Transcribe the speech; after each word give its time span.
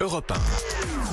Europe 0.00 0.32
1. 0.32 0.34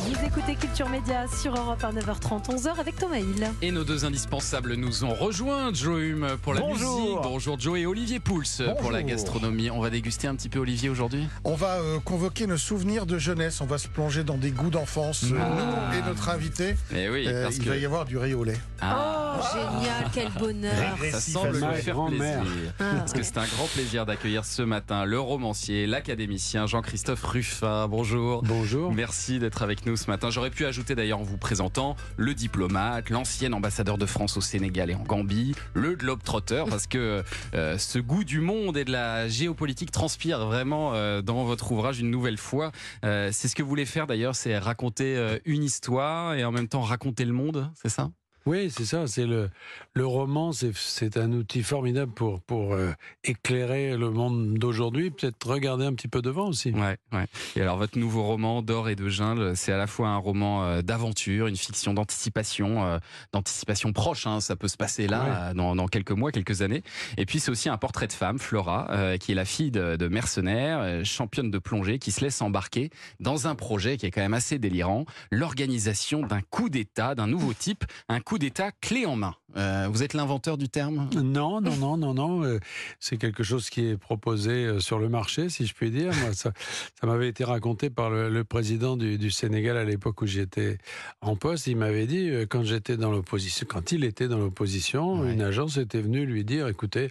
Vous 0.10 0.26
écoutez 0.26 0.56
Culture 0.56 0.90
Média 0.90 1.26
sur 1.42 1.56
Europe 1.56 1.84
1, 1.84 1.92
9h30, 1.94 2.50
11h 2.50 2.80
avec 2.80 2.96
Thomas 2.98 3.18
Hill. 3.18 3.48
Et 3.62 3.72
nos 3.72 3.84
deux 3.84 4.04
indispensables 4.06 4.74
nous 4.76 5.04
ont 5.04 5.14
rejoints, 5.14 5.72
Joe 5.74 6.02
Hume 6.02 6.28
pour 6.42 6.54
la 6.54 6.62
Bonjour. 6.62 7.00
musique. 7.02 7.18
Bonjour 7.24 7.60
Joe 7.60 7.80
et 7.80 7.86
Olivier 7.86 8.20
Pouls 8.20 8.44
pour 8.80 8.92
la 8.92 9.04
gastronomie. 9.04 9.70
On 9.70 9.80
va 9.80 9.90
déguster 9.90 10.28
un 10.28 10.36
petit 10.36 10.50
peu 10.50 10.60
Olivier 10.60 10.90
aujourd'hui? 10.90 11.28
On 11.44 11.54
va 11.56 11.76
euh, 11.76 12.00
convoquer 12.00 12.48
nos 12.48 12.58
souvenirs 12.58 13.06
de 13.06 13.18
jeunesse. 13.20 13.62
On 13.62 13.66
va 13.66 13.78
se 13.78 13.88
plonger 13.88 14.24
dans 14.24 14.38
des 14.38 14.52
goûts 14.52 14.70
d'enfance. 14.72 15.24
euh, 15.32 15.38
Ah. 15.40 15.92
Nous 15.92 16.00
et 16.00 16.02
notre 16.04 16.30
invité. 16.30 16.76
Eh 16.96 17.10
oui, 17.10 17.26
Euh, 17.28 17.44
parce 17.44 17.58
il 17.58 17.64
que 17.64 17.70
va 17.70 17.78
y 17.78 17.86
avoir 17.86 18.06
du 18.06 18.18
riz 18.18 18.34
au 18.34 18.44
lait. 18.44 18.60
Ah, 18.82 19.18
Oh, 19.34 19.44
génial, 19.54 20.06
quel 20.14 20.30
bonheur. 20.32 20.74
ça 21.12 21.22
semble 21.22 21.54
lui 21.58 21.82
faire 21.82 22.06
plaisir. 22.06 22.44
Ah. 22.80 22.84
Parce 22.98 23.14
que 23.14 23.24
c'est 23.24 23.38
un 23.38 23.46
grand 23.46 23.68
plaisir 23.74 24.06
d'accueillir 24.06 24.44
ce 24.44 24.62
matin 24.62 25.06
le 25.06 25.20
romancier, 25.20 25.88
l'académicien 25.88 26.68
Jean-Christophe 26.68 27.24
Ruffin. 27.24 27.88
Bonjour. 27.88 28.42
Bonjour. 28.44 28.71
Merci 28.78 29.40
d'être 29.40 29.62
avec 29.64 29.86
nous 29.86 29.96
ce 29.96 30.08
matin. 30.08 30.30
J'aurais 30.30 30.50
pu 30.50 30.66
ajouter 30.66 30.96
d'ailleurs 30.96 31.20
en 31.20 31.24
vous 31.24 31.38
présentant 31.38 31.96
le 32.18 32.34
diplomate, 32.34 33.10
l'ancien 33.10 33.52
ambassadeur 33.54 33.98
de 33.98 34.06
France 34.06 34.38
au 34.38 34.42
Sénégal 34.42 34.90
et 34.90 34.96
en 34.96 35.04
Gambie, 35.04 35.56
le 35.74 35.96
globe-trotteur, 35.96 36.68
parce 36.68 36.88
que 36.88 37.24
euh, 37.54 37.78
ce 37.78 38.00
goût 38.00 38.24
du 38.24 38.40
monde 38.40 38.78
et 38.78 38.86
de 38.86 38.92
la 38.92 39.28
géopolitique 39.28 39.92
transpire 39.92 40.46
vraiment 40.46 40.94
euh, 40.94 41.22
dans 41.22 41.44
votre 41.44 41.72
ouvrage 41.72 42.00
une 42.00 42.12
nouvelle 42.12 42.38
fois. 42.38 42.72
Euh, 43.04 43.30
c'est 43.32 43.48
ce 43.48 43.56
que 43.56 43.64
vous 43.64 43.70
voulez 43.70 43.86
faire 43.86 44.08
d'ailleurs, 44.08 44.36
c'est 44.36 44.58
raconter 44.58 45.02
une 45.46 45.64
histoire 45.64 46.36
et 46.36 46.46
en 46.46 46.52
même 46.52 46.68
temps 46.68 46.82
raconter 46.82 47.26
le 47.26 47.34
monde, 47.34 47.70
c'est 47.76 47.90
ça? 47.90 48.10
Oui, 48.46 48.72
c'est 48.72 48.86
ça. 48.86 49.06
C'est 49.08 49.26
le, 49.26 49.50
le 49.94 50.06
roman, 50.06 50.52
c'est- 50.52 51.18
un 51.18 51.32
outil 51.34 51.62
formidable 51.64 52.12
pour, 52.12 52.42
pour 52.42 52.74
euh, 52.74 52.92
éclairer 53.24 53.96
le 53.98 54.10
monde 54.10 54.56
d'aujourd'hui. 54.58 55.12
Peut-être 55.12 55.46
regarder 55.48 55.86
un 55.86 55.94
petit 55.94 56.08
peu 56.08 56.22
devant 56.22 56.48
aussi. 56.48 56.72
Ouais, 56.72 56.98
ouais. 57.12 57.26
Et 57.56 57.62
alors 57.62 57.78
votre 57.78 57.98
nouveau 58.00 58.24
roman 58.24 58.62
d'or 58.62 58.90
et 58.90 58.96
de 58.96 59.08
jungle, 59.10 59.56
c'est 59.56 59.72
à 59.72 59.78
la 59.78 59.88
fois 59.88 60.10
un 60.10 60.18
roman 60.18 60.64
euh, 60.64 60.82
d'aventure, 60.82 61.48
une 61.48 61.56
fiction 61.56 61.94
d'anticipation, 61.94 62.84
euh, 62.86 62.98
d'anticipation 63.34 63.94
proche. 63.94 64.26
hein, 64.28 64.40
ça 64.42 64.56
peut 64.56 64.68
se 64.68 64.78
passer 64.78 65.08
là 65.08 65.50
Ouais. 65.50 65.54
dans, 65.56 65.76
dans 65.76 65.88
quelques 65.88 66.12
mois, 66.12 66.32
quelques 66.32 66.62
années. 66.62 66.84
Et 67.18 67.26
puis 67.26 67.40
c'est 67.40 67.52
aussi 67.52 67.70
un 67.70 67.78
portrait 67.78 68.08
de 68.08 68.14
femme, 68.14 68.40
Flora, 68.40 69.16
qui 69.20 69.32
est 69.34 69.36
la 69.36 69.46
fille 69.46 69.72
de, 69.72 69.96
de 69.96 70.08
mercenaires, 70.08 71.06
championne 71.06 71.52
de 71.52 71.60
plongée, 71.60 72.00
qui 72.00 72.12
se 72.12 72.22
laisse 72.22 72.42
embarquer 72.42 72.90
dans 73.20 73.48
un 73.48 73.56
projet 73.56 73.98
qui 73.98 74.06
est 74.06 74.12
quand 74.12 74.22
même 74.22 74.34
assez 74.34 74.58
délirant, 74.60 75.06
l'organisation 75.32 76.22
d'un 76.22 76.42
coup 76.42 76.70
d'État, 76.70 77.14
d'un 77.16 77.28
nouveau 77.28 77.54
type, 77.54 77.84
un 78.10 78.20
coup 78.20 78.31
d'État 78.38 78.72
clé 78.82 79.06
en 79.06 79.16
main. 79.16 79.36
Euh, 79.58 79.88
vous 79.92 80.02
êtes 80.02 80.14
l'inventeur 80.14 80.58
du 80.58 80.70
terme 80.70 81.10
Non, 81.14 81.60
non, 81.60 81.76
non, 81.76 81.98
non, 81.98 82.14
non. 82.14 82.44
euh, 82.46 82.60
c'est 83.02 83.18
quelque 83.18 83.44
chose 83.44 83.70
qui 83.70 83.86
est 83.86 83.98
proposé 83.98 84.52
euh, 84.52 84.80
sur 84.80 84.98
le 84.98 85.10
marché, 85.10 85.50
si 85.50 85.66
je 85.66 85.74
puis 85.74 85.92
dire. 85.92 86.12
Moi, 86.22 86.32
ça, 86.34 86.52
ça 87.00 87.06
m'avait 87.08 87.28
été 87.28 87.44
raconté 87.44 87.90
par 87.90 88.10
le, 88.10 88.30
le 88.30 88.44
président 88.46 88.96
du, 88.96 89.18
du 89.18 89.30
Sénégal 89.30 89.76
à 89.76 89.84
l'époque 89.84 90.22
où 90.22 90.26
j'étais 90.26 90.78
en 91.20 91.36
poste. 91.36 91.68
Il 91.68 91.76
m'avait 91.76 92.08
dit, 92.08 92.32
quand 92.50 92.64
j'étais 92.64 92.96
dans 92.96 93.12
l'opposition, 93.12 93.68
quand 93.70 93.92
il 93.92 94.04
était 94.06 94.28
dans 94.30 94.38
l'opposition, 94.40 95.22
Ouais. 95.22 95.34
une 95.34 95.42
agence 95.42 95.78
était 95.78 96.00
venue 96.02 96.26
lui 96.26 96.46
dire, 96.46 96.68
écoutez, 96.70 97.10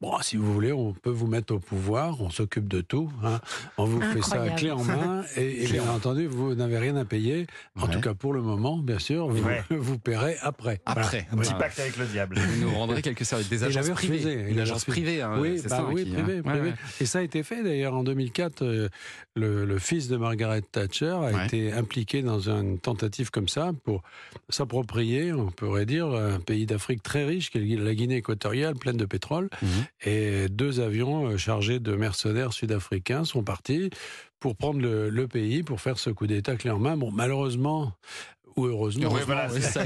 bon, 0.00 0.16
si 0.20 0.36
vous 0.36 0.52
voulez, 0.52 0.72
on 0.72 0.92
peut 0.92 1.10
vous 1.10 1.26
mettre 1.26 1.54
au 1.54 1.58
pouvoir, 1.58 2.20
on 2.20 2.30
s'occupe 2.30 2.68
de 2.68 2.80
tout, 2.80 3.10
hein. 3.24 3.40
on 3.78 3.84
vous 3.84 4.00
fait 4.00 4.22
ça 4.22 4.48
clé 4.50 4.70
en 4.70 4.84
main, 4.84 5.24
et, 5.36 5.66
bien 5.66 5.82
en- 5.88 5.96
entendu, 5.96 6.26
vous 6.26 6.54
n'avez 6.54 6.78
rien 6.78 6.94
à 6.96 7.04
payer. 7.04 7.46
En 7.78 7.86
Ouais. 7.86 7.92
tout 7.94 8.00
cas, 8.00 8.14
pour 8.14 8.32
le 8.32 8.42
moment, 8.42 8.78
bien 8.78 8.98
sûr, 9.00 9.28
vous, 9.28 9.42
Ouais. 9.44 9.62
vous 9.70 9.98
paierez 9.98 10.36
après. 10.60 10.80
Après. 10.86 11.26
Un 11.32 11.36
petit 11.36 11.54
pacte 11.54 11.78
avec 11.80 11.96
le 11.96 12.06
diable. 12.06 12.38
Vous 12.38 12.64
nous 12.64 12.70
rendrez 12.74 13.02
quelques 13.02 13.24
services. 13.24 13.48
Des 13.48 13.64
agences 13.64 13.90
privées. 13.90 14.46
Une 14.50 14.60
agence 14.60 14.84
privée. 14.84 15.22
hein, 15.22 15.36
Oui, 15.40 15.58
c'est 15.58 15.68
bah 15.68 15.76
ça, 15.78 15.84
oui, 15.84 16.04
qui- 16.04 16.10
privé, 16.12 16.40
ouais. 16.40 16.74
Et 17.00 17.06
ça 17.06 17.18
a 17.20 17.22
été 17.22 17.42
fait 17.42 17.62
d'ailleurs 17.62 17.94
en 17.94 18.04
2004. 18.04 18.62
euh, 18.62 18.88
le, 19.36 19.64
le 19.64 19.78
fils 19.78 20.08
de 20.08 20.16
Margaret 20.16 20.62
Thatcher 20.62 21.06
a 21.06 21.20
Ouais. 21.30 21.46
été 21.46 21.72
impliqué 21.72 22.22
dans 22.22 22.48
une 22.50 22.78
tentative 22.78 23.30
comme 23.30 23.48
ça 23.48 23.72
pour 23.84 24.02
s'approprier, 24.48 25.32
on 25.32 25.46
pourrait 25.50 25.86
dire, 25.86 26.06
un 26.08 26.40
pays 26.40 26.66
d'Afrique 26.66 27.02
très 27.02 27.24
riche, 27.24 27.50
qui 27.50 27.58
est 27.58 27.76
la 27.76 27.94
Guinée 27.94 28.16
équatoriale, 28.16 28.74
pleine 28.74 28.96
de 28.96 29.04
pétrole. 29.06 29.48
Mhm. 29.62 29.68
Et 30.04 30.48
deux 30.48 30.80
avions 30.80 31.26
euh, 31.28 31.36
chargés 31.36 31.78
de 31.78 31.94
mercenaires 31.94 32.52
sud-africains 32.52 33.24
sont 33.24 33.42
partis 33.44 33.90
pour 34.40 34.56
prendre 34.56 34.80
le, 34.80 35.10
le 35.10 35.28
pays, 35.28 35.62
pour 35.62 35.80
faire 35.80 35.98
ce 35.98 36.10
coup 36.10 36.26
d'État 36.26 36.56
clé 36.56 36.70
en 36.70 36.78
main. 36.78 36.96
Bon, 36.96 37.10
malheureusement, 37.12 37.92
ou 38.56 38.66
heureusement, 38.66 39.08
voilà, 39.26 39.48
ça. 39.50 39.82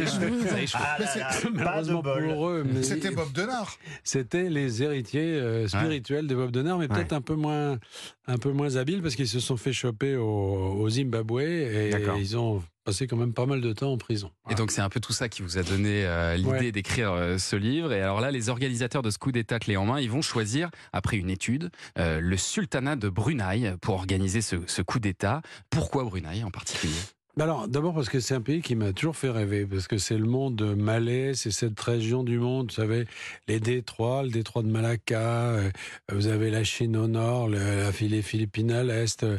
Ah 0.74 1.30
malheureusement 1.54 2.02
pour 2.02 2.48
eux, 2.48 2.64
C'était 2.82 3.10
Bob 3.10 3.32
Denard. 3.32 3.76
c'était 4.02 4.48
les 4.48 4.82
héritiers 4.82 5.20
euh, 5.34 5.68
spirituels 5.68 6.26
de 6.26 6.34
Bob 6.34 6.50
Denard, 6.50 6.78
mais 6.78 6.88
peut-être 6.88 7.12
un 7.12 7.20
peu 7.20 7.34
moins, 7.34 7.78
un 8.26 8.38
peu 8.38 8.52
moins 8.52 8.76
habiles 8.76 9.02
parce 9.02 9.14
qu'ils 9.16 9.28
se 9.28 9.40
sont 9.40 9.56
fait 9.56 9.72
choper 9.72 10.16
au, 10.16 10.24
au 10.24 10.88
Zimbabwe 10.88 11.40
et 11.40 11.90
ils 12.18 12.36
ont 12.36 12.62
passé 12.84 13.06
quand 13.06 13.16
même 13.16 13.32
pas 13.32 13.46
mal 13.46 13.62
de 13.62 13.72
temps 13.72 13.92
en 13.92 13.96
prison. 13.98 14.30
Et 14.50 14.54
donc 14.54 14.70
c'est 14.70 14.82
un 14.82 14.90
peu 14.90 15.00
tout 15.00 15.14
ça 15.14 15.30
qui 15.30 15.40
vous 15.40 15.56
a 15.56 15.62
donné 15.62 16.04
euh, 16.04 16.36
l'idée 16.36 16.48
Ouais. 16.50 16.70
d'écrire 16.72 17.12
euh, 17.12 17.38
ce 17.38 17.56
livre. 17.56 17.92
Et 17.94 18.00
alors 18.02 18.20
là, 18.20 18.30
les 18.30 18.50
organisateurs 18.50 19.00
de 19.00 19.08
ce 19.10 19.16
coup 19.18 19.32
d'État 19.32 19.58
clé 19.58 19.76
en 19.78 19.86
main, 19.86 20.00
ils 20.00 20.10
vont 20.10 20.20
choisir, 20.20 20.70
après 20.92 21.16
une 21.16 21.30
étude, 21.30 21.70
euh, 21.98 22.20
le 22.20 22.36
sultanat 22.36 22.96
de 22.96 23.08
Brunei 23.08 23.72
pour 23.80 23.94
organiser 23.94 24.42
ce, 24.42 24.56
ce 24.66 24.82
coup 24.82 24.98
d'État. 24.98 25.40
Pourquoi 25.70 26.04
Brunei 26.04 26.44
en 26.44 26.50
particulier? 26.50 26.92
Alors, 27.40 27.66
d'abord 27.68 27.94
parce 27.94 28.08
que 28.08 28.20
c'est 28.20 28.34
un 28.34 28.40
pays 28.40 28.62
qui 28.62 28.76
m'a 28.76 28.92
toujours 28.92 29.16
fait 29.16 29.30
rêver, 29.30 29.66
parce 29.66 29.88
que 29.88 29.98
c'est 29.98 30.16
le 30.16 30.26
monde 30.26 30.74
malais, 30.76 31.34
c'est 31.34 31.50
cette 31.50 31.78
région 31.80 32.22
du 32.22 32.38
monde, 32.38 32.68
vous 32.70 32.74
savez, 32.74 33.06
les 33.48 33.58
détroits, 33.58 34.22
le 34.22 34.30
détroit 34.30 34.62
de 34.62 34.68
Malacca, 34.68 35.50
euh, 35.50 35.70
vous 36.12 36.28
avez 36.28 36.50
la 36.50 36.62
Chine 36.62 36.96
au 36.96 37.08
nord, 37.08 37.48
la 37.48 37.90
les 37.90 38.22
Philippines 38.22 38.70
à 38.70 38.84
l'est, 38.84 39.24
euh, 39.24 39.38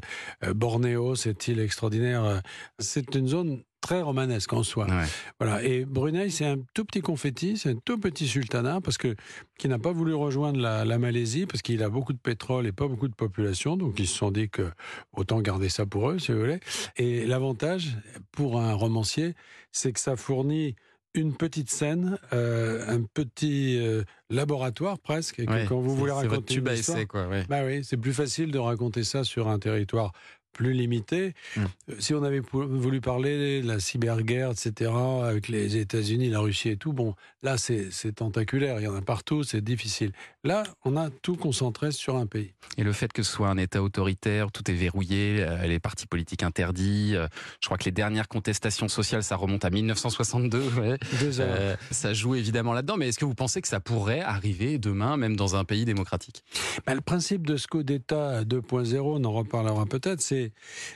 Bornéo, 0.53 1.15
cette 1.15 1.47
île 1.47 1.59
extraordinaire. 1.59 2.41
C'est 2.79 3.15
une 3.15 3.27
zone 3.27 3.63
très 3.85 4.01
romanesque 4.01 4.51
en 4.51 4.63
soi. 4.63 4.87
Ouais. 4.87 5.05
Voilà. 5.39 5.63
Et 5.63 5.85
Brunei, 5.85 6.31
c'est 6.31 6.45
un 6.45 6.57
tout 6.73 6.83
petit 6.85 7.01
confetti, 7.01 7.55
c'est 7.55 7.69
un 7.69 7.75
tout 7.85 7.99
petit 7.99 8.27
sultanat 8.27 8.81
parce 8.81 8.97
que 8.97 9.15
qui 9.59 9.67
n'a 9.67 9.77
pas 9.77 9.91
voulu 9.91 10.15
rejoindre 10.15 10.59
la, 10.59 10.85
la 10.85 10.97
Malaisie 10.97 11.45
parce 11.45 11.61
qu'il 11.61 11.83
a 11.83 11.89
beaucoup 11.89 12.13
de 12.13 12.17
pétrole 12.17 12.65
et 12.65 12.71
pas 12.71 12.87
beaucoup 12.87 13.07
de 13.07 13.13
population. 13.13 13.77
Donc 13.77 13.99
ils 13.99 14.07
se 14.07 14.17
sont 14.17 14.31
dit 14.31 14.49
que 14.49 14.71
autant 15.13 15.39
garder 15.39 15.69
ça 15.69 15.85
pour 15.85 16.09
eux, 16.09 16.17
si 16.17 16.31
vous 16.31 16.39
voulez. 16.39 16.59
Et 16.97 17.27
l'avantage 17.27 17.95
pour 18.31 18.59
un 18.59 18.73
romancier, 18.73 19.35
c'est 19.71 19.93
que 19.93 19.99
ça 19.99 20.15
fournit 20.15 20.75
une 21.13 21.33
petite 21.33 21.69
scène, 21.69 22.17
euh, 22.33 22.83
un 22.89 23.01
petit 23.03 23.77
euh, 23.79 24.03
laboratoire 24.29 24.99
presque, 24.99 25.39
et 25.39 25.45
que 25.45 25.51
Ouais, 25.51 25.65
quand 25.69 25.79
vous 25.79 25.95
voulez 25.95 26.11
raconter 26.11 26.55
une 26.55 26.67
histoire, 26.67 26.97
essai, 26.97 27.05
quoi. 27.05 27.27
ouais. 27.29 27.45
bah 27.47 27.61
oui, 27.65 27.85
c'est 27.85 27.95
plus 27.95 28.13
facile 28.13 28.51
de 28.51 28.59
raconter 28.59 29.05
ça 29.05 29.23
sur 29.23 29.47
un 29.47 29.57
territoire 29.57 30.11
plus 30.55 30.73
limité. 30.73 31.33
Mm. 31.55 31.61
Euh, 31.61 31.95
Si 31.99 32.13
on 32.13 32.23
avait 32.23 32.41
voulu 32.51 33.01
parler 33.01 33.61
de 33.61 33.67
la 33.67 33.79
cyberguerre, 33.79 34.51
etc., 34.51 34.91
avec 35.23 35.49
les 35.49 35.77
États-Unis, 35.77 36.29
la 36.29 36.39
Russie 36.39 36.69
et 36.69 36.77
tout, 36.77 36.93
bon, 36.93 37.13
là, 37.43 37.57
c'est 37.57 37.91
tentaculaire, 38.15 38.79
il 38.79 38.83
y 38.83 38.87
en 38.87 38.95
a 38.95 39.01
partout, 39.01 39.43
c'est 39.43 39.61
difficile. 39.61 40.11
Là, 40.43 40.63
on 40.85 40.95
a 40.95 41.09
tout 41.09 41.35
concentré 41.35 41.91
sur 41.91 42.15
un 42.15 42.25
pays. 42.25 42.53
Et 42.77 42.83
le 42.83 42.93
fait 42.93 43.11
que 43.11 43.21
ce 43.23 43.31
soit 43.31 43.49
un 43.49 43.57
État 43.57 43.81
autoritaire, 43.83 44.51
tout 44.51 44.69
est 44.71 44.73
verrouillé, 44.73 45.37
euh, 45.39 45.65
les 45.67 45.79
partis 45.79 46.07
politiques 46.07 46.43
interdits. 46.43 47.15
euh, 47.15 47.27
je 47.61 47.67
crois 47.67 47.77
que 47.77 47.85
les 47.85 47.91
dernières 47.91 48.27
contestations 48.27 48.87
sociales, 48.87 49.23
ça 49.23 49.35
remonte 49.35 49.65
à 49.65 49.69
1962. 49.69 50.59
ouais. 50.79 50.97
Euh, 51.39 51.75
ça 51.91 52.13
joue 52.13 52.35
évidemment 52.35 52.73
là-dedans. 52.73 52.95
Mais 52.97 53.09
est-ce 53.09 53.19
que 53.19 53.25
vous 53.25 53.35
pensez 53.35 53.61
que 53.61 53.67
ça 53.67 53.79
pourrait 53.79 54.21
arriver 54.21 54.77
demain, 54.77 55.17
même 55.17 55.35
dans 55.35 55.55
un 55.55 55.65
pays 55.65 55.83
démocratique? 55.85 56.43
Bah, 56.85 56.93
le 56.95 57.01
principe 57.01 57.45
de 57.45 57.57
ce 57.57 57.67
coup 57.67 57.83
d'État 57.83 58.43
2.0, 58.43 58.99
on 59.01 59.23
en 59.23 59.31
reparlera 59.31 59.85
peut-être, 59.85 60.21
c'est 60.21 60.44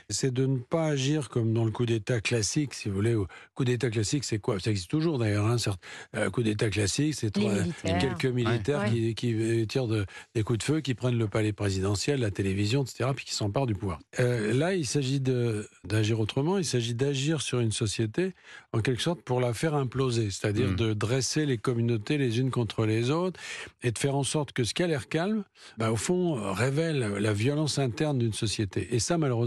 c'est 0.08 0.32
de 0.32 0.46
ne 0.46 0.58
pas 0.58 0.86
agir 0.86 1.28
comme 1.28 1.52
dans 1.52 1.64
le 1.64 1.70
coup 1.70 1.86
d'État 1.86 2.20
classique, 2.20 2.74
si 2.74 2.88
vous 2.88 2.94
voulez. 2.94 3.14
Ou- 3.14 3.26
Coup 3.54 3.64
d'État 3.64 3.90
classique, 3.90 4.24
c'est 4.24 4.38
quoi? 4.38 4.58
Ça 4.60 4.70
existe 4.70 4.90
toujours 4.90 5.18
d'ailleurs. 5.18 5.46
Hein, 5.46 5.58
certes. 5.58 5.80
Euh, 6.16 6.30
coup 6.30 6.42
d'État 6.42 6.70
classique, 6.70 7.14
c'est 7.14 7.30
quelques 7.32 8.24
militaires 8.26 8.80
Ouais. 8.82 8.90
qui, 8.90 9.14
qui 9.14 9.34
euh, 9.34 9.66
tirent 9.66 9.86
de- 9.86 10.06
des 10.34 10.42
coups 10.42 10.58
de 10.58 10.64
feu, 10.64 10.80
qui 10.80 10.94
prennent 10.94 11.18
le 11.18 11.28
palais 11.28 11.52
présidentiel, 11.52 12.20
la 12.20 12.30
télévision, 12.30 12.82
etc., 12.84 13.10
puis 13.14 13.24
qui 13.26 13.34
s'emparent 13.34 13.66
du 13.66 13.74
pouvoir. 13.74 13.98
Euh, 14.18 14.52
là, 14.54 14.74
il 14.74 14.86
s'agit 14.86 15.20
d'agir 15.84 16.20
autrement. 16.20 16.58
Il 16.58 16.64
s'agit 16.64 16.94
d'agir 16.94 17.42
sur 17.42 17.60
une 17.60 17.72
société, 17.72 18.32
en 18.72 18.80
quelque 18.80 19.02
sorte, 19.02 19.20
pour 19.22 19.40
la 19.40 19.52
faire 19.54 19.74
imploser, 19.74 20.30
c'est-à-dire 20.30 20.68
Mm. 20.70 20.76
de 20.76 20.92
dresser 20.94 21.46
les 21.46 21.58
communautés 21.58 22.18
les 22.18 22.38
unes 22.38 22.50
contre 22.50 22.86
les 22.86 23.10
autres 23.10 23.38
et 23.82 23.90
de 23.92 23.98
faire 23.98 24.14
en 24.14 24.22
sorte 24.24 24.52
que 24.52 24.64
ce 24.64 24.74
qui 24.74 24.82
a 24.82 24.86
l'air 24.86 25.08
calme, 25.08 25.44
bah, 25.78 25.90
au 25.92 25.96
fond, 25.96 26.34
révèle 26.52 26.98
la 27.18 27.32
violence 27.32 27.78
interne 27.78 28.18
d'une 28.18 28.32
société. 28.32 28.94
Et 28.94 28.98
ça, 28.98 29.18
malheureusement, 29.18 29.39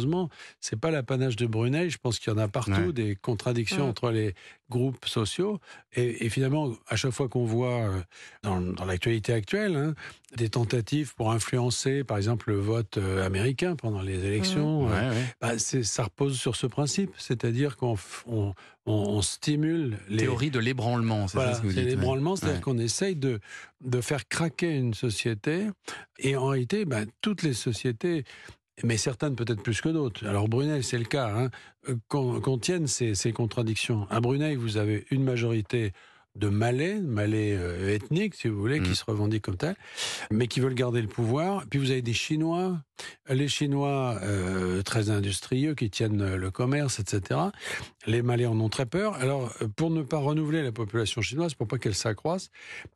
c'est 0.60 0.80
pas 0.80 0.92
l'apanage 0.92 1.36
de 1.36 1.46
Brunei. 1.46 1.90
Je 1.90 1.98
pense 1.98 2.20
qu'il 2.20 2.32
y 2.32 2.36
en 2.36 2.40
a 2.40 2.48
partout 2.48 2.72
Ouais. 2.88 2.94
des 2.94 3.16
contradictions 3.16 3.88
entre 3.90 4.12
les 4.12 4.34
groupes 4.70 5.06
sociaux. 5.06 5.60
Et, 5.94 6.26
et 6.26 6.30
finalement, 6.30 6.74
à 6.88 6.96
chaque 6.96 7.12
fois 7.12 7.30
qu'on 7.30 7.46
voit 7.46 7.82
euh, 7.84 8.02
dans, 8.42 8.60
dans 8.60 8.86
l'actualité 8.86 9.32
actuelle 9.34 9.76
hein, 9.76 9.94
des 10.36 10.50
tentatives 10.50 11.14
pour 11.16 11.32
influencer, 11.32 12.04
par 12.04 12.18
exemple, 12.18 12.50
le 12.50 12.58
vote 12.60 12.98
euh, 12.98 13.24
américain 13.26 13.76
pendant 13.76 14.02
les 14.02 14.26
élections, 14.26 14.88
euh, 14.90 15.10
Ouais, 15.10 15.16
ouais. 15.16 15.24
bah, 15.42 15.60
ça 15.60 16.04
repose 16.04 16.40
sur 16.40 16.56
ce 16.56 16.66
principe, 16.66 17.12
c'est-à-dire 17.18 17.78
qu'on 17.78 17.94
f- 17.94 18.24
on, 18.26 18.54
on- 18.88 18.92
on 18.94 19.22
stimule 19.22 20.00
les 20.10 20.18
Théorie 20.18 20.50
de 20.50 20.60
l'ébranlement, 20.60 21.28
c'est 21.28 21.38
voilà, 21.38 21.52
ça 21.52 21.58
ce 21.58 21.62
que 21.62 21.68
vous 21.68 21.74
c'est 21.74 21.82
dites. 21.82 21.90
ouais. 21.92 21.96
l'ébranlement, 21.96 22.36
c'est-à-dire 22.36 22.58
Ouais. 22.58 22.64
qu'on 22.64 22.80
essaye 22.80 23.16
de, 23.16 23.40
de 23.82 24.02
faire 24.02 24.28
craquer 24.28 24.72
une 24.76 24.94
société. 24.96 25.68
Et 26.18 26.36
en 26.36 26.48
réalité, 26.48 26.86
bah, 26.86 27.02
toutes 27.22 27.44
les 27.44 27.54
sociétés 27.54 28.24
mais 28.84 28.98
certaines 28.98 29.36
peut-être 29.36 29.62
plus 29.62 29.82
que 29.82 29.90
d'autres. 29.90 30.26
Alors 30.26 30.48
Brunei, 30.48 30.82
c'est 30.82 30.98
le 30.98 31.06
cas. 31.06 31.30
Hein. 31.30 31.50
Euh, 31.90 31.96
qu'on 32.08 32.58
tienne 32.58 32.88
ces, 32.88 33.14
ces 33.14 33.34
contradictions. 33.34 34.08
À 34.10 34.20
Brunei, 34.20 34.56
vous 34.56 34.78
avez 34.78 35.06
une 35.12 35.24
majorité 35.24 35.92
de 36.36 36.48
Malais, 36.50 37.00
Malais 37.00 37.56
euh, 37.56 37.94
ethniques, 37.94 38.34
si 38.36 38.48
vous 38.48 38.60
voulez, 38.60 38.80
Mm. 38.80 38.84
qui 38.84 38.96
se 38.96 39.04
revendiquent 39.06 39.44
comme 39.44 39.58
tels, 39.58 39.76
mais 40.32 40.48
qui 40.48 40.60
veulent 40.60 40.74
garder 40.74 41.02
le 41.02 41.08
pouvoir. 41.08 41.64
Puis 41.70 41.80
vous 41.80 41.92
avez 41.92 42.02
des 42.02 42.14
Chinois, 42.14 42.82
les 43.30 43.48
Chinois 43.48 44.18
euh, 44.24 44.82
très 44.82 45.10
industrieux 45.12 45.76
qui 45.76 45.90
tiennent 45.92 46.22
euh, 46.22 46.36
le 46.38 46.50
commerce, 46.50 47.00
etc. 47.00 47.40
Les 48.08 48.22
Malais 48.24 48.46
en 48.48 48.60
ont 48.60 48.70
très 48.70 48.86
peur. 48.88 49.14
Alors, 49.16 49.54
pour 49.76 49.92
ne 49.92 50.02
pas 50.02 50.18
renouveler 50.18 50.64
la 50.64 50.72
population 50.72 51.22
chinoise, 51.22 51.54
pour 51.54 51.68
pas 51.68 51.78
qu'elle 51.78 51.96
s'accroisse, 51.96 52.50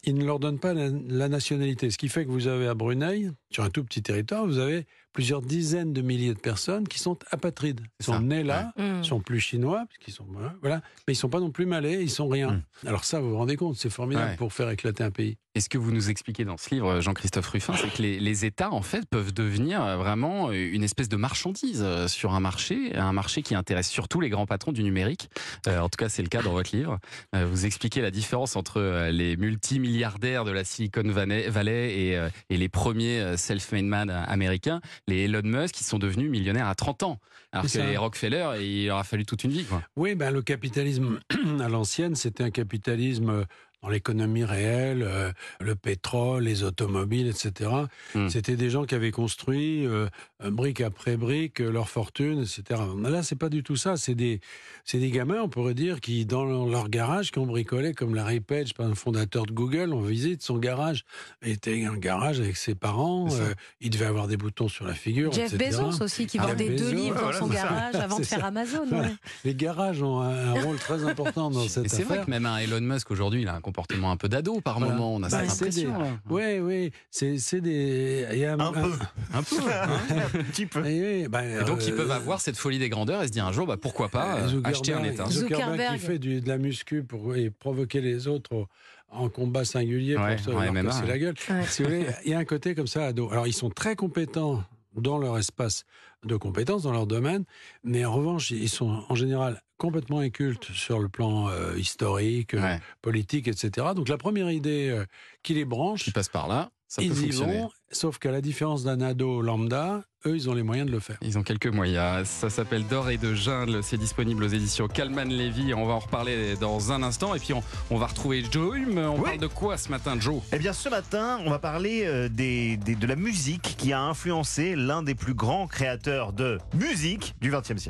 ils 0.04 0.16
ne 0.16 0.26
leur 0.26 0.40
donnent 0.40 0.60
pas 0.60 0.74
la, 0.74 0.90
la 0.90 1.30
nationalité. 1.30 1.92
Ce 1.92 1.98
qui 1.98 2.10
fait 2.10 2.26
que 2.26 2.32
vous 2.32 2.48
avez 2.48 2.68
à 2.68 2.74
Brunei, 2.74 3.30
sur 3.52 3.64
un 3.64 3.70
tout 3.70 3.84
petit 3.84 4.02
territoire, 4.02 4.46
vous 4.48 4.58
avez 4.58 4.86
plusieurs 5.14 5.42
dizaines 5.42 5.94
de 5.94 6.02
milliers 6.02 6.34
de 6.36 6.40
personnes 6.40 6.88
qui 6.88 7.00
sont 7.00 7.18
apatrides. 7.32 7.82
Ils 8.00 8.06
sont 8.06 8.20
nés 8.20 8.44
là, 8.44 8.72
Mm. 8.78 9.00
ils 9.02 9.06
sont 9.06 9.20
plus 9.20 9.40
chinois, 9.40 9.86
parce 9.88 9.98
qu'ils 9.98 10.14
sont 10.14 10.26
voilà, 10.30 10.54
voilà, 10.62 10.82
mais 11.08 11.14
ils 11.14 11.16
sont 11.16 11.30
pas 11.30 11.40
non 11.40 11.50
plus 11.50 11.66
malais, 11.66 12.04
ils 12.04 12.10
sont 12.12 12.28
rien. 12.28 12.52
Mm. 12.84 12.88
Alors 12.88 13.04
ça, 13.04 13.20
vous 13.28 13.34
vous 13.34 13.38
rendez 13.40 13.56
compte, 13.56 13.76
c'est 13.76 13.90
formidable 13.90 14.32
Ouais. 14.32 14.36
pour 14.38 14.52
faire 14.54 14.70
éclater 14.70 15.04
un 15.04 15.12
pays. 15.12 15.38
Et 15.56 15.60
ce 15.62 15.70
que 15.70 15.78
vous 15.78 15.92
nous 15.92 16.10
expliquez 16.10 16.46
dans 16.46 16.58
ce 16.58 16.70
livre, 16.74 17.02
Jean-Christophe 17.02 17.48
Ruffin, 17.50 17.74
c'est 17.76 17.92
que 17.92 18.02
les, 18.02 18.20
les 18.20 18.46
États, 18.46 18.72
en 18.72 18.82
fait, 18.84 19.06
peuvent 19.10 19.34
devenir 19.34 19.98
vraiment 19.98 20.52
une 20.52 20.84
espèce 20.84 21.10
de 21.10 21.16
marchandise 21.18 21.82
euh, 21.84 22.08
sur 22.08 22.34
un 22.34 22.40
marché, 22.40 22.96
un 22.96 23.12
marché 23.14 23.42
qui 23.42 23.56
intéresse 23.56 23.90
surtout 23.90 24.20
les 24.22 24.30
grands 24.30 24.46
patrons 24.46 24.72
du 24.72 24.84
numérique. 24.84 25.30
Euh, 25.68 25.80
en 25.80 25.90
tout 25.90 25.98
cas, 25.98 26.10
c'est 26.10 26.22
le 26.22 26.30
cas 26.30 26.42
dans 26.44 26.52
votre 26.52 26.76
livre. 26.76 27.00
Euh, 27.36 27.46
vous 27.46 27.66
expliquez 27.66 28.02
la 28.02 28.12
différence 28.12 28.56
entre 28.56 29.10
les 29.12 29.36
multimilliardaires 29.38 30.46
de 30.46 30.52
la 30.52 30.64
Silicon 30.64 31.04
Valley 31.10 32.00
et, 32.00 32.18
euh, 32.18 32.30
et 32.50 32.58
les 32.58 32.70
premiers 32.70 33.36
self-made 33.38 33.86
man 33.86 34.10
américains, 34.10 34.80
les 35.08 35.24
Elon 35.26 35.42
Musk, 35.44 35.74
qui 35.76 35.84
sont 35.84 35.98
devenus 36.00 36.30
millionnaires 36.30 36.68
à 36.68 36.76
30 36.76 37.04
ans. 37.04 37.20
Alors 37.54 37.64
que 37.66 37.72
ça. 37.72 37.86
les 37.86 37.98
Rockefeller, 37.98 38.58
il 38.62 38.88
leur 38.88 38.98
a 38.98 39.04
fallu 39.04 39.26
toute 39.26 39.44
une 39.46 39.52
vie. 39.52 39.64
Quoi. 39.64 39.82
Oui, 39.96 40.16
ben, 40.16 40.32
le 40.32 40.42
capitalisme 40.42 41.20
à 41.62 41.70
l'ancienne, 41.70 42.16
c'était 42.16 42.44
un 42.44 42.52
capitalisme 42.52 43.17
euh, 43.22 43.46
dans 43.84 43.90
l'économie 43.90 44.44
réelle, 44.44 45.04
euh, 45.04 45.32
le 45.60 45.76
pétrole, 45.76 46.44
les 46.44 46.64
automobiles, 46.64 47.28
etc. 47.28 47.70
Mm. 48.16 48.30
C'était 48.30 48.56
des 48.56 48.70
gens 48.70 48.86
qui 48.86 48.96
avaient 48.96 49.12
construit 49.12 49.86
euh, 49.86 50.08
euh, 50.44 50.50
brique 50.52 50.82
après 50.82 51.16
brique 51.18 51.60
leur 51.60 51.88
fortune, 51.90 52.42
etc. 52.42 52.82
Mais 52.96 53.10
Là, 53.12 53.22
c'est 53.24 53.36
pas 53.36 53.50
du 53.50 53.62
tout 53.64 53.76
ça. 53.76 53.96
C'est 53.96 54.16
des, 54.16 54.42
c'est 54.84 54.98
des 55.00 55.12
gamins, 55.12 55.42
on 55.42 55.50
pourrait 55.50 55.74
dire, 55.76 56.02
qui 56.02 56.26
dans 56.26 56.44
leur, 56.66 56.90
garage, 56.90 57.32
qui 57.32 57.40
ont 57.40 57.46
bricolé 57.46 57.94
comme 57.94 58.16
Larry 58.16 58.40
Page, 58.40 58.74
par 58.74 58.88
un 58.88 58.96
fondateur 58.96 59.46
de 59.46 59.52
Google, 59.52 59.94
on 59.94 60.02
visite 60.02 60.42
son 60.42 60.58
garage. 60.58 61.04
Il 61.44 61.52
était 61.52 61.86
un 61.86 61.98
garage 61.98 62.40
avec 62.40 62.58
ses 62.58 62.74
parents. 62.76 63.28
Euh, 63.34 63.54
il 63.80 63.90
devait 63.92 64.06
avoir 64.06 64.28
des 64.28 64.38
boutons 64.38 64.68
sur 64.70 64.86
la 64.86 64.94
figure, 64.96 65.32
Jeff 65.34 65.54
etc. 65.54 65.70
Bezos 65.82 66.04
aussi, 66.04 66.26
qui 66.26 66.40
Ah, 66.40 66.48
vendait 66.48 66.70
deux 66.70 66.92
livres 66.92 67.16
dans 67.16 67.22
voilà, 67.22 67.40
son 67.40 67.48
ça. 67.48 67.54
garage 67.54 67.96
avant 67.96 68.20
de 68.20 68.24
faire 68.26 68.40
ça. 68.40 68.46
Amazon. 68.48 68.86
Voilà. 68.90 69.08
ouais. 69.10 69.14
Les 69.46 69.54
garages 69.56 70.02
ont 70.02 70.20
un, 70.22 70.56
un 70.56 70.62
rôle 70.64 70.78
très 70.78 71.04
important 71.04 71.50
dans 71.52 71.62
cette 71.68 71.86
Et 71.86 71.90
c'est 71.90 72.04
vrai 72.04 72.16
affaire. 72.16 72.26
que 72.26 72.32
même 72.32 72.46
un 72.46 72.58
Elon 72.58 72.82
Musk 72.82 73.12
aujourd'hui, 73.12 73.42
il 73.44 73.48
a 73.48 73.54
un 73.56 73.62
comportement 73.78 74.10
un 74.12 74.18
peu 74.18 74.28
d'ado 74.28 74.60
par 74.62 74.80
Voilà. 74.80 74.96
moment. 74.96 75.14
On 75.16 75.24
a 75.24 75.30
Bah, 75.30 75.48
cette 75.48 75.62
impression. 75.62 75.94
Oui, 76.30 76.60
oui, 76.60 76.92
c'est 77.12 77.38
c'est 77.38 77.62
des. 77.62 78.26
il 78.34 78.40
y 78.40 78.46
a 78.46 78.54
Un 78.54 78.72
peu. 78.72 78.92
Un 79.34 79.44
peu. 79.44 79.56
hein. 79.72 80.00
Un 80.34 80.44
petit 80.44 80.66
peu. 80.66 80.82
Oui, 80.82 80.90
Et 80.90 81.28
donc 81.66 81.86
ils 81.86 81.94
euh, 81.94 81.98
peuvent 81.98 82.12
avoir 82.12 82.42
cette 82.42 82.58
folie 82.58 82.80
des 82.80 82.90
grandeurs 82.90 83.22
et 83.22 83.28
se 83.28 83.32
dire 83.32 83.46
un 83.46 83.52
jour, 83.52 83.68
bah, 83.68 83.78
pourquoi 83.80 84.10
pas 84.10 84.40
euh, 84.40 84.62
acheter 84.64 84.94
un 84.94 85.04
État. 85.04 85.26
Zuckerberg, 85.30 85.94
qui 85.94 86.06
fait 86.06 86.18
du- 86.20 86.42
de 86.42 86.48
la 86.48 86.58
muscu 86.58 87.04
pour 87.04 87.36
et 87.36 87.52
provoquer 87.52 88.02
les 88.02 88.28
autres 88.28 88.54
au- 88.56 88.68
en 89.10 89.30
combat 89.30 89.64
singulier 89.64 90.16
pour 90.16 90.26
se 90.26 90.82
casser 90.82 91.06
la 91.08 91.18
gueule. 91.20 91.36
Ouais. 91.50 91.64
Si 91.68 91.84
vous 91.84 91.90
voulez, 91.90 92.06
il 92.26 92.32
y 92.32 92.34
a 92.34 92.40
un 92.40 92.46
côté 92.46 92.74
comme 92.76 92.88
ça 92.88 93.06
ado. 93.06 93.30
Alors 93.32 93.46
ils 93.48 93.54
sont 93.54 93.70
très 93.70 93.96
compétents 93.96 94.64
dans 94.96 95.20
leur 95.20 95.38
espace 95.38 95.86
de 96.26 96.36
compétences, 96.36 96.82
dans 96.84 96.92
leur 96.92 97.06
domaine, 97.06 97.44
mais 97.84 98.04
en 98.04 98.14
revanche, 98.14 98.50
ils 98.52 98.70
sont 98.70 99.04
en 99.08 99.14
général 99.16 99.62
complètement 99.78 100.20
incultes 100.20 100.68
sur 100.74 101.00
le 101.00 101.08
plan 101.10 101.50
euh, 101.50 101.78
historique, 101.78 102.54
euh, 102.54 102.62
Ouais. 102.62 102.80
politique, 103.02 103.48
etc. 103.48 103.88
Donc 103.96 104.10
la 104.10 104.18
première 104.18 104.50
idée 104.52 104.90
euh, 104.90 105.06
qui 105.44 105.54
les 105.54 105.66
branche, 105.66 106.04
Qui 106.04 106.12
passe 106.12 106.30
par 106.30 106.48
là, 106.48 106.70
ça 106.88 107.02
peut 107.02 107.08
ils 107.08 107.14
y 107.14 107.24
fonctionner. 107.26 107.60
vont, 107.60 107.70
sauf 107.92 108.18
qu'à 108.18 108.32
la 108.32 108.42
différence 108.42 108.84
d'un 108.84 109.02
ado 109.02 109.42
lambda, 109.42 110.04
eux, 110.26 110.36
ils 110.36 110.50
ont 110.50 110.54
les 110.54 110.64
moyens 110.64 110.88
de 110.88 110.92
le 110.92 111.00
faire. 111.00 111.18
Ils 111.22 111.38
ont 111.38 111.44
quelques 111.44 111.68
moyens. 111.68 112.28
Ça 112.28 112.50
s'appelle 112.50 112.86
D'or 112.88 113.10
et 113.12 113.18
de 113.18 113.34
jungle. 113.34 113.82
C'est 113.84 113.98
disponible 113.98 114.44
aux 114.44 114.48
éditions 114.48 114.88
Calman 114.88 115.26
Levy. 115.26 115.74
On 115.74 115.86
va 115.86 115.94
en 115.94 116.00
reparler 116.00 116.56
dans 116.56 116.92
un 116.92 117.04
instant. 117.04 117.36
Et 117.36 117.40
puis 117.40 117.54
on, 117.54 117.64
on 117.92 117.98
va 117.98 118.08
retrouver 118.08 118.44
Joe 118.52 118.76
Hume. 118.78 118.98
On 118.98 119.18
Oui. 119.18 119.24
parle 119.24 119.38
de 119.38 119.48
quoi 119.48 119.78
ce 119.78 119.90
matin, 119.90 120.20
Joe? 120.20 120.42
Eh 120.52 120.58
bien, 120.60 120.74
ce 120.74 120.90
matin, 120.90 121.40
on 121.46 121.50
va 121.50 121.60
parler 121.60 122.30
des, 122.30 122.76
des- 122.78 122.96
de 122.96 123.08
la 123.08 123.16
musique 123.16 123.76
qui 123.78 123.94
a 123.94 124.02
influencé 124.02 124.76
l'un 124.76 125.02
des 125.04 125.16
plus 125.16 125.34
grands 125.36 125.68
créateurs 125.68 126.34
de 126.34 126.58
musique 126.74 127.36
du 127.40 127.52
XXe 127.52 127.78
siècle. 127.78 127.84